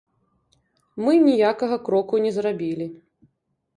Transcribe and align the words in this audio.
Мы 1.03 1.13
ніякага 1.27 1.75
кроку 1.91 2.13
не 2.27 2.31
зрабілі. 2.39 2.87